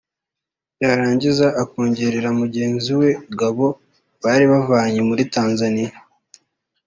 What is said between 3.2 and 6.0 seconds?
Gabo bari bavanye muri Tanzania